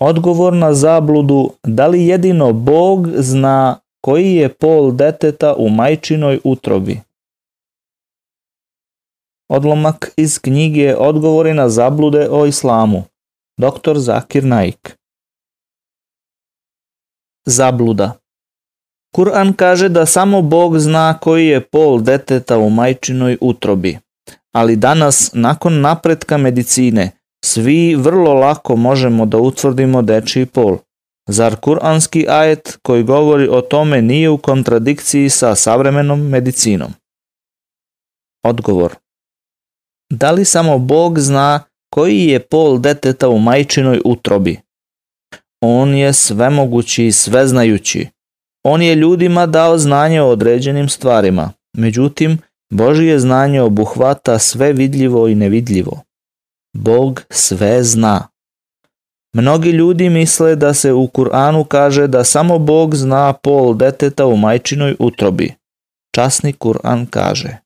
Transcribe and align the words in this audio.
Odgovor 0.00 0.52
na 0.52 0.74
zabludu 0.74 1.50
da 1.62 1.86
li 1.86 2.06
jedino 2.06 2.52
Bog 2.52 3.08
zna 3.16 3.80
koji 4.04 4.34
je 4.34 4.54
pol 4.54 4.92
deteta 4.92 5.54
u 5.54 5.68
majčinoj 5.68 6.40
utrobi. 6.44 7.00
Odlomak 9.48 10.12
iz 10.16 10.38
knjige 10.38 10.96
Odgovori 10.96 11.54
na 11.54 11.68
zablude 11.68 12.28
o 12.30 12.46
islamu. 12.46 13.04
Dr. 13.58 13.98
Zakir 13.98 14.44
Naik. 14.44 14.96
Zabluda 17.46 18.12
Kur'an 19.16 19.52
kaže 19.52 19.88
da 19.88 20.06
samo 20.06 20.42
Bog 20.42 20.78
zna 20.78 21.18
koji 21.18 21.46
je 21.46 21.60
pol 21.60 22.00
deteta 22.00 22.58
u 22.58 22.70
majčinoj 22.70 23.38
utrobi. 23.40 23.98
Ali 24.52 24.76
danas, 24.76 25.30
nakon 25.32 25.80
napretka 25.80 26.36
medicine, 26.36 27.10
svi 27.46 27.94
vrlo 27.94 28.34
lako 28.34 28.76
možemo 28.76 29.26
da 29.26 29.38
utvrdimo 29.38 30.02
dečiji 30.02 30.46
pol. 30.46 30.78
Zar 31.28 31.56
kuranski 31.56 32.26
ajet 32.28 32.78
koji 32.82 33.02
govori 33.02 33.48
o 33.48 33.60
tome 33.60 34.02
nije 34.02 34.30
u 34.30 34.38
kontradikciji 34.38 35.28
sa 35.28 35.54
savremenom 35.54 36.28
medicinom? 36.28 36.92
Odgovor 38.44 38.94
Da 40.12 40.30
li 40.30 40.44
samo 40.44 40.78
Bog 40.78 41.18
zna 41.20 41.60
koji 41.94 42.24
je 42.24 42.40
pol 42.40 42.78
deteta 42.78 43.28
u 43.28 43.38
majčinoj 43.38 44.00
utrobi? 44.04 44.60
On 45.60 45.94
je 45.94 46.12
svemogući 46.12 47.06
i 47.06 47.12
sveznajući. 47.12 48.08
On 48.64 48.82
je 48.82 48.94
ljudima 48.94 49.46
dao 49.46 49.78
znanje 49.78 50.22
o 50.22 50.30
određenim 50.30 50.88
stvarima. 50.88 51.52
Međutim, 51.76 52.38
Božije 52.70 53.18
znanje 53.18 53.60
obuhvata 53.60 54.38
sve 54.38 54.72
vidljivo 54.72 55.28
i 55.28 55.34
nevidljivo. 55.34 56.05
Bog 56.76 57.22
sve 57.30 57.84
zna. 57.84 58.28
Mnogi 59.34 59.70
ljudi 59.70 60.08
misle 60.08 60.56
da 60.56 60.74
se 60.74 60.92
u 60.92 61.06
Kur'anu 61.06 61.64
kaže 61.64 62.06
da 62.06 62.24
samo 62.24 62.58
Bog 62.58 62.94
zna 62.94 63.32
pol 63.32 63.74
deteta 63.74 64.26
u 64.26 64.36
majčinoj 64.36 64.96
utrobi. 64.98 65.54
Časni 66.14 66.52
Kur'an 66.52 67.06
kaže 67.10 67.56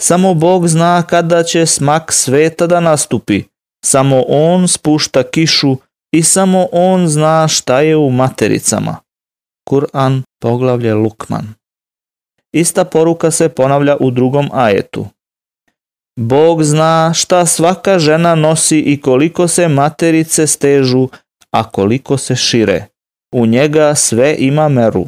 Samo 0.00 0.34
Bog 0.34 0.68
zna 0.68 1.02
kada 1.02 1.42
će 1.42 1.66
smak 1.66 2.12
sveta 2.12 2.66
da 2.66 2.80
nastupi. 2.80 3.42
Samo 3.84 4.22
On 4.28 4.68
spušta 4.68 5.22
kišu 5.22 5.76
i 6.12 6.22
samo 6.22 6.68
On 6.72 7.08
zna 7.08 7.48
šta 7.48 7.80
je 7.80 7.96
u 7.96 8.10
matericama. 8.10 8.96
Kur'an 9.70 10.22
poglavlje 10.42 10.94
Lukman. 10.94 11.54
Ista 12.52 12.84
poruka 12.84 13.30
se 13.30 13.48
ponavlja 13.48 13.96
u 14.00 14.10
drugom 14.10 14.50
ajetu. 14.52 15.06
Bog 16.16 16.64
zna 16.64 17.12
šta 17.14 17.46
svaka 17.46 17.98
žena 17.98 18.34
nosi 18.34 18.78
i 18.78 19.00
koliko 19.00 19.48
se 19.48 19.68
materice 19.68 20.46
stežu, 20.46 21.08
a 21.50 21.70
koliko 21.70 22.16
se 22.16 22.36
šire. 22.36 22.86
U 23.34 23.46
njega 23.46 23.94
sve 23.94 24.36
ima 24.38 24.68
meru. 24.68 25.04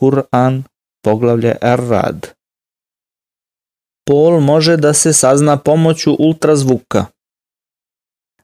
Kur'an, 0.00 0.62
poglavlje 1.04 1.56
Er-Rad. 1.60 2.26
Pol 4.06 4.40
može 4.40 4.76
da 4.76 4.92
se 4.92 5.12
sazna 5.12 5.56
pomoću 5.56 6.16
ultrazvuka. 6.18 7.06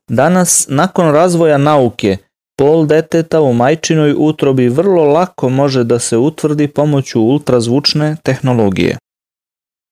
Danas, 0.09 0.67
nakon 0.69 1.13
razvoja 1.13 1.59
nauke, 1.59 2.17
pol 2.59 2.87
deteta 2.87 3.41
u 3.41 3.53
majčinoj 3.53 4.15
utrobi 4.19 4.69
vrlo 4.69 5.05
lako 5.05 5.49
može 5.49 5.85
da 5.85 5.99
se 5.99 6.17
utvrdi 6.17 6.69
pomoću 6.69 7.21
ultrazvučne 7.21 8.17
tehnologije. 8.23 8.99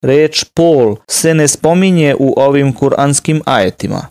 Reč 0.07 0.45
pol 0.55 0.97
se 1.07 1.35
ne 1.35 1.49
spominje 1.49 2.15
u 2.19 2.35
ovim 2.37 2.73
kuranskim 2.73 3.43
ajetima. 3.45 4.07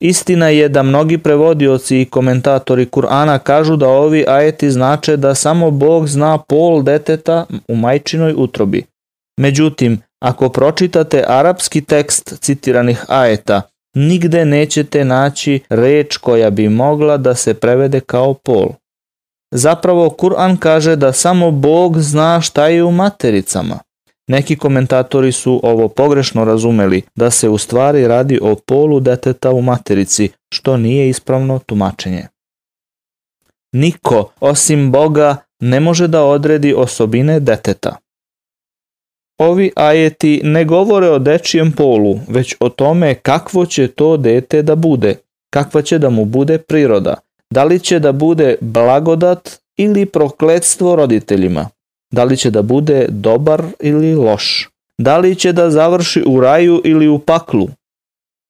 Istina 0.00 0.48
je 0.48 0.68
da 0.68 0.82
mnogi 0.82 1.18
prevodioci 1.18 2.00
i 2.00 2.04
komentatori 2.04 2.86
Kur'ana 2.86 3.38
kažu 3.38 3.76
da 3.76 3.88
ovi 3.88 4.24
ajeti 4.28 4.70
znače 4.70 5.16
da 5.16 5.34
samo 5.34 5.70
Bog 5.70 6.08
zna 6.08 6.38
pol 6.38 6.82
deteta 6.82 7.46
u 7.68 7.76
majčinoj 7.76 8.34
utrobi. 8.36 8.84
Međutim, 9.40 10.00
ako 10.20 10.48
pročitate 10.48 11.24
arapski 11.26 11.80
tekst 11.80 12.34
citiranih 12.40 13.04
ajeta, 13.08 13.62
nigde 13.94 14.44
nećete 14.44 15.04
naći 15.04 15.60
reč 15.68 16.16
koja 16.16 16.50
bi 16.50 16.68
mogla 16.68 17.16
da 17.16 17.34
se 17.34 17.54
prevede 17.54 18.00
kao 18.00 18.34
pol. 18.34 18.68
Zapravo, 19.54 20.08
Kur'an 20.08 20.56
kaže 20.58 20.96
da 20.96 21.12
samo 21.12 21.50
Bog 21.50 22.00
zna 22.00 22.40
šta 22.40 22.68
je 22.68 22.84
u 22.84 22.92
matericama. 22.92 23.78
Neki 24.28 24.56
komentatori 24.56 25.32
su 25.32 25.60
ovo 25.62 25.88
pogrešno 25.88 26.44
razumeli, 26.44 27.02
da 27.14 27.30
se 27.30 27.48
u 27.48 27.58
stvari 27.58 28.08
radi 28.08 28.38
o 28.42 28.54
polu 28.54 29.00
deteta 29.00 29.50
u 29.50 29.62
materici, 29.62 30.30
što 30.54 30.76
nije 30.76 31.08
ispravno 31.08 31.58
tumačenje. 31.66 32.26
Niko, 33.72 34.32
osim 34.40 34.92
Boga, 34.92 35.36
ne 35.60 35.80
može 35.80 36.08
da 36.08 36.24
odredi 36.24 36.74
osobine 36.74 37.40
deteta. 37.40 37.96
Ovi 39.38 39.72
ajeti 39.76 40.40
ne 40.44 40.64
govore 40.64 41.08
o 41.10 41.18
dečijem 41.18 41.72
polu, 41.72 42.18
već 42.28 42.56
o 42.60 42.68
tome 42.68 43.14
kakvo 43.14 43.66
će 43.66 43.88
to 43.88 44.16
dete 44.16 44.62
da 44.62 44.74
bude, 44.74 45.16
kakva 45.50 45.82
će 45.82 45.98
da 45.98 46.10
mu 46.10 46.24
bude 46.24 46.58
priroda, 46.58 47.14
da 47.50 47.64
li 47.64 47.80
će 47.80 47.98
da 47.98 48.12
bude 48.12 48.56
blagodat 48.60 49.58
ili 49.76 50.06
prokledstvo 50.06 50.96
roditeljima, 50.96 51.68
da 52.10 52.24
li 52.24 52.36
će 52.36 52.50
da 52.50 52.62
bude 52.62 53.06
dobar 53.08 53.64
ili 53.80 54.14
loš, 54.14 54.68
da 54.98 55.18
li 55.18 55.34
će 55.34 55.52
da 55.52 55.70
završi 55.70 56.24
u 56.26 56.40
raju 56.40 56.82
ili 56.84 57.08
u 57.08 57.18
paklu. 57.18 57.68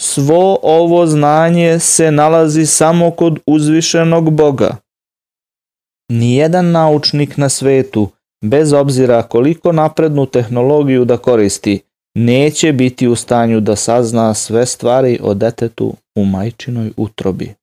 Svo 0.03 0.59
ovo 0.63 1.07
znanje 1.07 1.79
se 1.79 2.11
nalazi 2.11 2.67
samo 2.67 3.11
kod 3.11 3.39
uzvišenog 3.47 4.31
Boga. 4.31 4.77
Nijedan 6.09 6.71
naučnik 6.71 7.37
na 7.37 7.49
svetu 7.49 8.09
bez 8.45 8.73
obzira 8.73 9.23
koliko 9.23 9.73
naprednu 9.73 10.27
tehnologiju 10.27 11.05
da 11.05 11.17
koristi, 11.17 11.81
neće 12.15 12.73
biti 12.73 13.09
u 13.09 13.17
stanju 13.17 13.61
da 13.61 13.77
sazna 13.77 14.35
sve 14.35 14.67
stvari 14.67 15.19
o 15.23 15.35
detetu 15.35 15.95
u 16.17 16.25
majčinoj 16.25 16.93
utrobi. 16.97 17.55